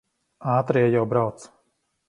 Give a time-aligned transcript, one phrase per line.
[0.53, 1.47] Ātrie jau brauc.